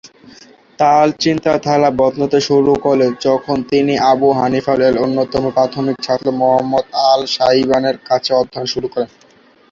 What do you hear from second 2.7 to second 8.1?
করে যখন তিনি আবু হানিফা এর অন্যতম প্রাথমিক ছাত্র, মুহাম্মদ আল-শায়বানি এর